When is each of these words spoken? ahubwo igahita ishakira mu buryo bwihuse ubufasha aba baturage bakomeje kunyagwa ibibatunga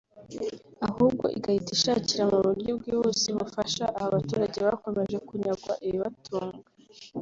ahubwo 0.87 1.25
igahita 1.37 1.69
ishakira 1.77 2.23
mu 2.31 2.39
buryo 2.47 2.71
bwihuse 2.79 3.25
ubufasha 3.29 3.85
aba 3.99 4.07
baturage 4.15 4.57
bakomeje 4.67 5.17
kunyagwa 5.27 5.73
ibibatunga 5.87 6.65